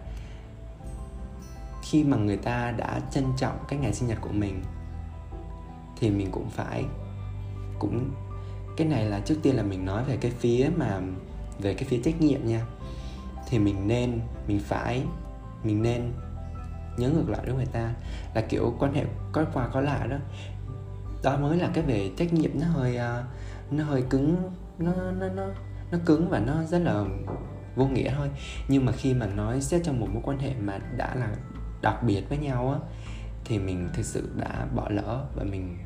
khi 1.84 2.04
mà 2.04 2.18
người 2.18 2.38
ta 2.38 2.72
đã 2.72 3.02
trân 3.12 3.26
trọng 3.38 3.58
cái 3.68 3.80
ngày 3.80 3.94
sinh 3.94 4.10
nhật 4.10 4.18
của 4.22 4.32
mình, 4.32 4.64
thì 6.00 6.10
mình 6.10 6.32
cũng 6.32 6.50
phải, 6.50 6.86
cũng, 7.80 8.12
cái 8.78 8.88
này 8.88 9.06
là 9.06 9.20
trước 9.20 9.36
tiên 9.44 9.56
là 9.56 9.64
mình 9.64 9.86
nói 9.86 10.04
về 10.04 10.18
cái 10.18 10.32
phía 10.32 10.70
mà, 10.78 11.00
về 11.60 11.74
cái 11.74 11.84
phía 11.84 12.00
trách 12.04 12.22
nhiệm 12.22 12.46
nha. 12.46 12.66
Thì 13.48 13.60
mình 13.60 13.88
nên, 13.88 14.20
mình 14.48 14.60
phải, 14.60 15.04
mình 15.64 15.82
nên 15.82 16.12
nhớ 16.98 17.10
ngược 17.10 17.30
lại 17.30 17.42
với 17.46 17.56
người 17.56 17.66
ta 17.66 17.94
là 18.34 18.42
kiểu 18.42 18.76
quan 18.80 18.94
hệ 18.94 19.06
có 19.32 19.46
qua 19.54 19.68
có 19.68 19.82
lại 19.82 20.08
đó. 20.08 20.18
Đó 21.24 21.38
mới 21.38 21.58
là 21.58 21.70
cái 21.74 21.84
về 21.84 22.12
trách 22.18 22.34
nhiệm, 22.34 22.52
nó 22.60 22.68
hơi 22.68 22.98
à, 22.98 23.24
nó 23.72 23.84
hơi 23.84 24.04
cứng 24.10 24.52
nó 24.82 25.12
nó 25.12 25.30
nó 25.30 25.48
nó 25.92 25.98
cứng 26.06 26.30
và 26.30 26.40
nó 26.40 26.64
rất 26.64 26.80
là 26.80 27.06
vô 27.76 27.86
nghĩa 27.86 28.14
thôi. 28.18 28.30
Nhưng 28.68 28.86
mà 28.86 28.92
khi 28.92 29.14
mà 29.14 29.26
nói 29.26 29.62
xét 29.62 29.82
trong 29.84 30.00
một 30.00 30.08
mối 30.14 30.22
quan 30.26 30.40
hệ 30.40 30.54
mà 30.60 30.80
đã 30.98 31.16
là 31.16 31.36
đặc 31.82 32.04
biệt 32.04 32.24
với 32.30 32.38
nhau 32.38 32.72
á, 32.72 32.80
thì 33.46 33.60
mình 33.60 33.90
thực 33.94 34.06
sự 34.06 34.30
đã 34.38 34.68
bỏ 34.76 34.90
lỡ 34.90 35.26
và 35.36 35.44
mình, 35.44 35.78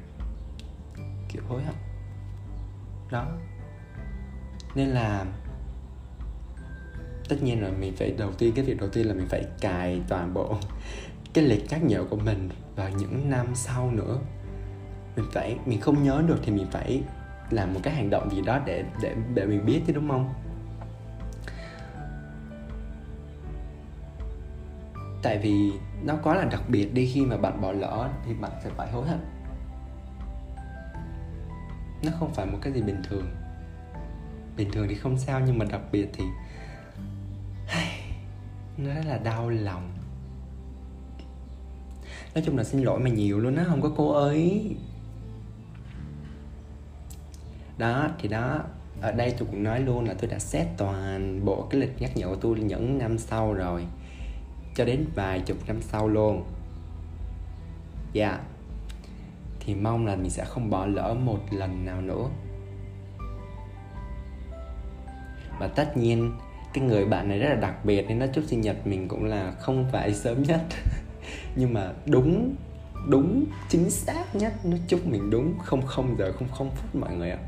kiểu, 1.29 1.41
hối 1.47 1.63
hận. 1.63 1.75
Đó. 3.11 3.25
Nên 4.75 4.87
là 4.87 5.25
tất 7.29 7.35
nhiên 7.43 7.63
là 7.63 7.69
mình 7.79 7.93
phải 7.97 8.11
đầu 8.17 8.31
tiên, 8.31 8.53
cái 8.55 8.65
việc 8.65 8.79
đầu 8.79 8.89
tiên 8.89 9.07
là 9.07 9.13
mình 9.13 9.27
phải 9.29 9.45
cài 9.61 10.01
toàn 10.07 10.33
bộ 10.33 10.57
cái 11.33 11.43
lịch 11.43 11.65
nhắc 11.69 11.83
nhở 11.83 12.03
của 12.09 12.15
mình 12.15 12.49
vào 12.75 12.89
những 12.89 13.29
năm 13.29 13.47
sau 13.55 13.91
nữa. 13.91 14.19
Mình 15.15 15.25
phải, 15.33 15.57
mình 15.65 15.81
không 15.81 16.03
nhớ 16.03 16.23
được 16.27 16.37
thì 16.43 16.51
mình 16.51 16.67
phải 16.71 17.03
làm 17.49 17.73
một 17.73 17.79
cái 17.83 17.93
hành 17.93 18.09
động 18.09 18.29
gì 18.29 18.41
đó 18.41 18.59
để 18.65 18.83
để 19.01 19.15
để 19.33 19.45
mình 19.45 19.65
biết 19.65 19.81
chứ, 19.87 19.93
đúng 19.93 20.09
không? 20.09 20.33
Tại 25.23 25.37
vì 25.37 25.71
nó 26.03 26.15
quá 26.23 26.35
là 26.35 26.43
đặc 26.43 26.61
biệt 26.69 26.93
đi, 26.93 27.11
khi 27.13 27.25
mà 27.25 27.37
bạn 27.37 27.61
bỏ 27.61 27.71
lỡ 27.71 28.09
thì 28.25 28.33
bạn 28.33 28.51
sẽ 28.63 28.69
phải 28.69 28.91
hối 28.91 29.07
hận. 29.07 29.19
Nó 32.03 32.11
không 32.19 32.33
phải 32.33 32.45
một 32.45 32.57
cái 32.61 32.73
gì 32.73 32.81
bình 32.81 33.01
thường. 33.09 33.27
Bình 34.57 34.71
thường 34.71 34.87
thì 34.89 34.95
không 34.95 35.17
sao, 35.17 35.39
nhưng 35.39 35.57
mà 35.57 35.65
đặc 35.71 35.81
biệt 35.91 36.09
thì 36.13 36.23
nó 38.77 38.93
rất 38.93 39.05
là 39.05 39.17
đau 39.17 39.49
lòng. 39.49 39.91
Nói 42.35 42.43
chung 42.45 42.57
là 42.57 42.63
xin 42.63 42.81
lỗi 42.81 42.99
mày 42.99 43.11
nhiều 43.11 43.39
luôn 43.39 43.55
á, 43.55 43.63
không 43.67 43.81
có 43.81 43.91
cô 43.97 44.11
ấy 44.11 44.75
đó, 47.77 48.09
thì 48.19 48.27
đó. 48.27 48.59
Ở 49.01 49.11
đây 49.11 49.33
tôi 49.37 49.47
cũng 49.51 49.63
nói 49.63 49.79
luôn 49.79 50.05
là 50.05 50.13
tôi 50.13 50.29
đã 50.29 50.39
xét 50.39 50.67
toàn 50.77 51.45
bộ 51.45 51.67
cái 51.69 51.81
lịch 51.81 52.01
nhắc 52.01 52.11
nhở 52.15 52.27
của 52.27 52.35
tôi 52.35 52.59
những 52.59 52.97
năm 52.97 53.17
sau 53.17 53.53
rồi, 53.53 53.85
cho 54.75 54.85
đến 54.85 55.05
vài 55.15 55.39
chục 55.39 55.57
năm 55.67 55.81
sau 55.81 56.07
luôn. 56.07 56.43
Dạ. 58.13 58.29
Yeah. 58.29 58.41
thì 59.59 59.75
mong 59.75 60.05
là 60.05 60.15
mình 60.15 60.29
sẽ 60.29 60.45
không 60.45 60.69
bỏ 60.69 60.85
lỡ 60.85 61.13
một 61.13 61.39
lần 61.51 61.85
nào 61.85 62.01
nữa. 62.01 62.29
Và 65.59 65.67
tất 65.67 65.97
nhiên, 65.97 66.31
cái 66.73 66.83
người 66.83 67.05
bạn 67.05 67.29
này 67.29 67.39
rất 67.39 67.49
là 67.49 67.55
đặc 67.55 67.85
biệt 67.85 68.05
nên 68.07 68.19
nó 68.19 68.25
chúc 68.33 68.43
sinh 68.47 68.61
nhật 68.61 68.87
mình 68.87 69.07
cũng 69.07 69.25
là 69.25 69.51
không 69.51 69.85
phải 69.91 70.13
sớm 70.13 70.43
nhất. 70.43 70.61
Nhưng 71.55 71.73
mà 71.73 71.93
đúng 72.05 72.55
đúng, 73.07 73.45
chính 73.69 73.89
xác 73.89 74.35
nhất. 74.35 74.53
Nó 74.63 74.77
chúc 74.87 75.07
mình 75.07 75.29
đúng 75.29 75.59
không 75.59 75.81
không 75.81 76.15
giờ 76.17 76.31
không 76.39 76.47
không 76.51 76.71
phút 76.75 76.95
mọi 76.95 77.15
người 77.15 77.31
ạ 77.31 77.39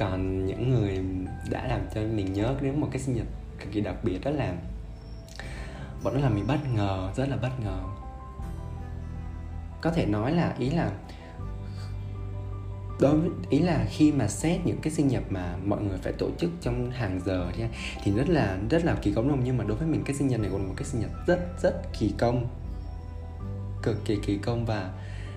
còn 0.00 0.46
những 0.46 0.70
người 0.70 1.00
đã 1.50 1.66
làm 1.68 1.80
cho 1.94 2.00
mình 2.00 2.32
nhớ 2.32 2.54
đến 2.60 2.80
một 2.80 2.88
cái 2.90 3.02
sinh 3.02 3.16
nhật 3.16 3.26
cực 3.58 3.72
kỳ 3.72 3.80
đặc 3.80 3.94
biệt 4.04 4.18
đó 4.24 4.30
là 4.30 4.54
bọn 6.02 6.14
nó 6.14 6.20
làm 6.20 6.34
mình 6.34 6.46
bất 6.46 6.58
ngờ 6.74 7.12
rất 7.16 7.28
là 7.28 7.36
bất 7.36 7.60
ngờ. 7.64 7.78
Có 9.80 9.90
thể 9.90 10.06
nói 10.06 10.32
là 10.32 10.54
ý 10.58 10.70
là 10.70 10.90
đối 13.00 13.16
với 13.16 13.30
ý 13.50 13.58
là 13.58 13.86
khi 13.88 14.12
mà 14.12 14.28
xét 14.28 14.60
những 14.64 14.78
cái 14.82 14.92
sinh 14.92 15.08
nhật 15.08 15.22
mà 15.30 15.56
mọi 15.64 15.82
người 15.82 15.98
phải 16.02 16.12
tổ 16.12 16.30
chức 16.38 16.50
trong 16.60 16.90
hàng 16.90 17.20
giờ 17.24 17.50
thì, 17.56 17.64
thì 18.04 18.12
rất 18.12 18.28
là 18.28 18.58
rất 18.70 18.84
là 18.84 18.96
kỳ 19.02 19.12
công 19.12 19.28
đúng 19.28 19.36
không? 19.36 19.44
Nhưng 19.44 19.58
mà 19.58 19.64
đối 19.64 19.76
với 19.76 19.86
mình 19.86 20.02
cái 20.04 20.16
sinh 20.16 20.28
nhật 20.28 20.40
này 20.40 20.50
còn 20.52 20.68
một 20.68 20.74
cái 20.76 20.84
sinh 20.84 21.00
nhật 21.00 21.10
rất 21.26 21.62
rất 21.62 21.82
kỳ 21.98 22.14
công. 22.18 22.46
Cực 23.82 24.04
kỳ 24.04 24.18
kỳ 24.26 24.38
công 24.38 24.64
và 24.64 24.90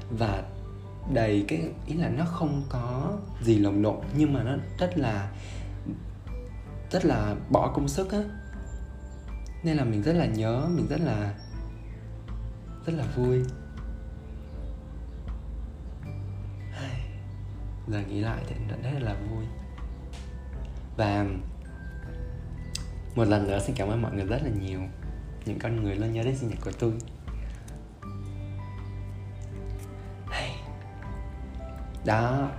và 0.09 0.43
đầy 1.11 1.45
cái, 1.47 1.71
ý 1.87 1.93
là 1.93 2.09
nó 2.09 2.25
không 2.25 2.63
có 2.69 3.17
gì 3.41 3.57
lồng 3.57 3.81
lộn 3.81 3.97
nhưng 4.15 4.33
mà 4.33 4.43
nó 4.43 4.55
rất 4.79 4.97
là 4.97 5.31
rất 6.91 7.05
là 7.05 7.35
bỏ 7.49 7.71
công 7.75 7.87
sức 7.87 8.11
á. 8.11 8.23
Nên 9.63 9.77
là 9.77 9.83
mình 9.83 10.01
rất 10.01 10.13
là 10.13 10.25
nhớ, 10.25 10.67
mình 10.69 10.87
rất 10.87 10.99
là 11.01 11.33
rất 12.85 12.93
là 12.93 13.05
vui. 13.15 13.39
Giờ 17.87 18.01
nghĩ 18.09 18.19
lại 18.19 18.43
thì 18.47 18.55
rất 18.83 18.99
là 18.99 19.15
vui. 19.29 19.45
Và 20.97 21.25
một 23.15 23.27
lần 23.27 23.47
nữa 23.47 23.59
xin 23.65 23.75
cảm 23.75 23.89
ơn 23.89 24.01
mọi 24.01 24.13
người 24.13 24.25
rất 24.25 24.43
là 24.43 24.49
nhiều. 24.61 24.79
Những 25.45 25.59
con 25.59 25.83
người 25.83 25.95
luôn 25.95 26.13
nhớ 26.13 26.23
đến 26.23 26.37
sinh 26.37 26.49
nhật 26.49 26.59
của 26.61 26.71
tôi. 26.79 26.93
Đó. 32.05 32.49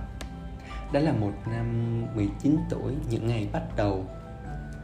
Đó 0.93 0.99
là 0.99 1.11
một 1.11 1.31
năm 1.45 2.01
19 2.15 2.57
tuổi 2.69 2.93
những 3.09 3.27
ngày 3.27 3.47
bắt 3.51 3.63
đầu 3.75 4.05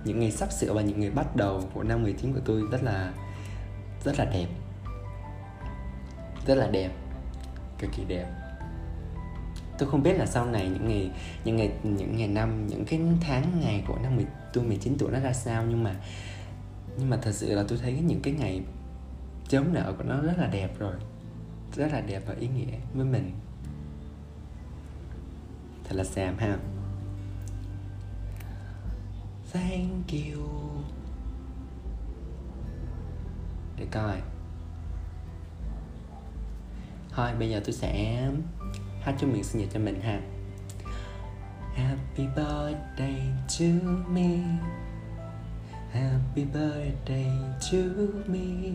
những 0.03 0.19
ngày 0.19 0.31
sắp 0.31 0.51
sửa 0.51 0.73
và 0.73 0.81
những 0.81 0.99
ngày 0.99 1.09
bắt 1.09 1.35
đầu 1.35 1.61
của 1.73 1.83
năm 1.83 2.03
19 2.03 2.33
của 2.33 2.39
tôi 2.45 2.63
rất 2.71 2.83
là 2.83 3.13
rất 4.03 4.19
là 4.19 4.25
đẹp. 4.25 4.47
Rất 6.45 6.55
là 6.55 6.67
đẹp 6.67 6.91
cực 7.79 7.89
kỳ 7.97 8.03
đẹp. 8.07 8.25
Tôi 9.77 9.89
không 9.89 10.03
biết 10.03 10.13
là 10.13 10.25
sau 10.25 10.45
này 10.45 10.69
những 10.69 10.87
ngày 10.87 11.11
những 11.45 11.57
ngày 11.57 11.71
những 11.83 12.17
ngày 12.17 12.27
năm 12.27 12.67
những 12.67 12.85
cái 12.85 12.99
tháng 13.21 13.61
ngày 13.61 13.83
của 13.87 13.97
năm 14.03 14.15
10, 14.15 14.25
tôi 14.53 14.63
19 14.63 14.95
tuổi 14.99 15.11
nó 15.11 15.19
ra 15.19 15.33
sao 15.33 15.63
nhưng 15.69 15.83
mà 15.83 15.95
nhưng 16.97 17.09
mà 17.09 17.17
thật 17.21 17.31
sự 17.31 17.55
là 17.55 17.63
tôi 17.67 17.77
thấy 17.81 17.93
những 17.93 18.21
cái 18.21 18.33
ngày 18.33 18.61
chớm 19.47 19.73
nở 19.73 19.93
của 19.97 20.03
nó 20.03 20.21
rất 20.21 20.37
là 20.37 20.47
đẹp 20.47 20.79
rồi. 20.79 20.95
Rất 21.75 21.93
là 21.93 22.01
đẹp 22.01 22.23
và 22.27 22.35
ý 22.39 22.47
nghĩa 22.47 22.77
với 22.93 23.05
mình 23.05 23.31
thật 25.91 25.97
là 25.97 26.03
xàm 26.03 26.37
ha. 26.37 26.57
Thank 29.53 30.11
you. 30.11 30.47
Để 33.77 33.87
coi. 33.91 34.21
Thôi 37.09 37.29
bây 37.39 37.49
giờ 37.49 37.61
tôi 37.65 37.73
sẽ 37.73 38.23
hát 39.01 39.15
cho 39.19 39.27
miệng 39.27 39.43
sinh 39.43 39.61
nhật 39.61 39.69
cho 39.73 39.79
mình 39.79 40.01
ha. 40.01 40.21
Happy 41.75 42.27
birthday 42.35 43.21
to 43.59 43.87
me. 44.09 44.37
Happy 45.91 46.45
birthday 46.45 47.31
to 47.71 47.77
me. 48.27 48.71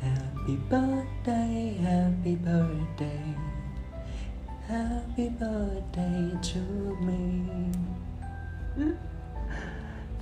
Happy 0.00 0.56
birthday, 0.70 1.78
happy 1.84 2.36
birthday. 2.36 3.34
Happy 4.68 5.28
birthday 5.28 6.30
to 6.42 6.60
me. 7.00 7.20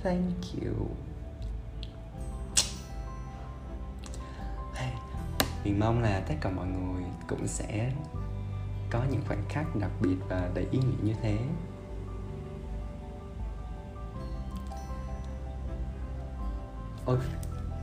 Thank 0.03 0.63
you. 0.63 0.87
Mình 5.63 5.79
mong 5.79 6.01
là 6.01 6.19
tất 6.19 6.35
cả 6.41 6.49
mọi 6.49 6.67
người 6.67 7.03
cũng 7.27 7.47
sẽ 7.47 7.91
có 8.89 9.03
những 9.11 9.21
khoảnh 9.27 9.43
khắc 9.49 9.75
đặc 9.75 9.91
biệt 10.01 10.15
và 10.29 10.49
đầy 10.53 10.67
ý 10.71 10.79
nghĩa 10.79 11.03
như 11.03 11.13
thế. 11.21 11.37
Ôi 17.05 17.17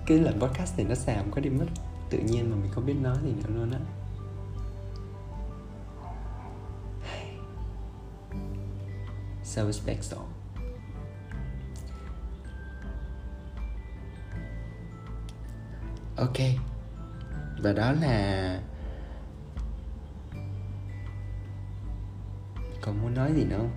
cái 0.07 0.19
lần 0.19 0.41
podcast 0.41 0.77
này 0.77 0.87
nó 0.89 0.95
xàm 0.95 1.31
có 1.31 1.41
đi 1.41 1.51
mất. 1.51 1.67
Tự 2.11 2.19
nhiên 2.19 2.51
mà 2.51 2.57
mình 2.57 2.71
không 2.73 2.87
biết 2.87 2.97
nói 3.01 3.17
gì 3.25 3.33
nữa 3.33 3.51
luôn 3.55 3.71
á. 3.71 3.79
So 9.53 9.65
đó. 10.11 10.25
ok. 16.17 16.37
Và 17.63 17.73
đó 17.73 17.93
là 17.93 18.61
còn 22.81 23.03
muốn 23.03 23.15
nói 23.15 23.33
gì 23.37 23.45
nữa 23.45 23.59
không? 23.59 23.71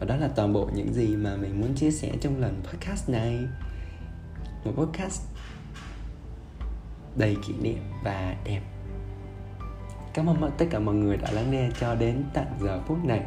Và 0.00 0.06
đó 0.06 0.16
là 0.16 0.28
toàn 0.36 0.52
bộ 0.52 0.70
những 0.74 0.94
gì 0.94 1.16
mà 1.16 1.36
mình 1.36 1.60
muốn 1.60 1.74
chia 1.74 1.90
sẻ 1.90 2.12
trong 2.20 2.40
lần 2.40 2.62
podcast 2.64 3.08
này. 3.08 3.46
Một 4.64 4.72
podcast 4.76 5.22
đầy 7.16 7.36
kỷ 7.46 7.54
niệm 7.54 7.82
và 8.04 8.36
đẹp. 8.44 8.60
Cảm 10.14 10.26
ơn 10.26 10.50
tất 10.58 10.66
cả 10.70 10.78
mọi 10.78 10.94
người 10.94 11.16
đã 11.16 11.30
lắng 11.30 11.50
nghe 11.50 11.70
cho 11.80 11.94
đến 11.94 12.24
tận 12.34 12.46
giờ 12.60 12.80
phút 12.86 13.04
này 13.04 13.24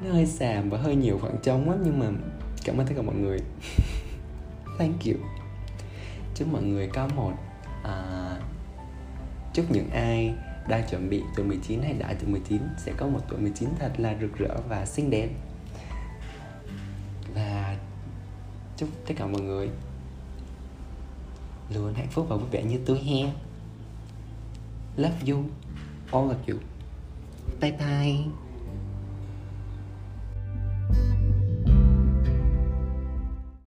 nó 0.00 0.12
hơi 0.12 0.26
xàm 0.26 0.70
và 0.70 0.78
hơi 0.78 0.96
nhiều 0.96 1.18
khoảng 1.22 1.36
trống 1.42 1.70
lắm 1.70 1.78
nhưng 1.84 1.98
mà 1.98 2.06
cảm 2.64 2.76
ơn 2.76 2.86
tất 2.86 2.92
cả 2.96 3.02
mọi 3.02 3.14
người. 3.14 3.38
Thank 4.78 5.04
you. 5.06 5.14
Chúc 6.34 6.48
mọi 6.48 6.62
người 6.62 6.88
có 6.88 7.08
một 7.16 7.32
uh, 7.82 8.42
chúc 9.54 9.70
những 9.70 9.90
ai 9.90 10.34
đang 10.68 10.84
chuẩn 10.90 11.10
bị 11.10 11.22
tuổi 11.36 11.46
19 11.46 11.82
hay 11.82 11.92
đã 11.92 12.14
tuổi 12.20 12.30
19 12.30 12.62
sẽ 12.78 12.92
có 12.96 13.06
một 13.06 13.20
tuổi 13.28 13.40
19 13.40 13.68
thật 13.78 13.92
là 13.96 14.16
rực 14.20 14.38
rỡ 14.38 14.56
và 14.68 14.86
xinh 14.86 15.10
đẹp. 15.10 15.28
Và 17.34 17.76
chúc 18.76 18.88
tất 19.06 19.14
cả 19.18 19.26
mọi 19.26 19.40
người 19.40 19.70
luôn 21.74 21.94
hạnh 21.94 22.10
phúc 22.10 22.26
và 22.28 22.36
vui 22.36 22.48
vẻ 22.50 22.62
như 22.62 22.78
tôi 22.86 22.98
he. 22.98 23.32
Love 24.96 25.32
you. 25.32 25.44
All 26.12 26.30
of 26.30 26.36
you. 26.46 26.58
Bye 27.60 27.72
bye. 27.72 28.45